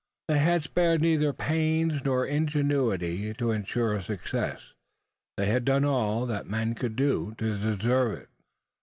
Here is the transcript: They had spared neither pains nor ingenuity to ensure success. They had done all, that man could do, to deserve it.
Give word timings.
They 0.27 0.39
had 0.39 0.63
spared 0.63 0.99
neither 1.01 1.31
pains 1.31 2.01
nor 2.03 2.25
ingenuity 2.25 3.35
to 3.35 3.51
ensure 3.51 4.01
success. 4.01 4.73
They 5.37 5.45
had 5.45 5.63
done 5.63 5.85
all, 5.85 6.25
that 6.25 6.47
man 6.47 6.73
could 6.73 6.95
do, 6.95 7.35
to 7.37 7.55
deserve 7.55 8.13
it. 8.17 8.29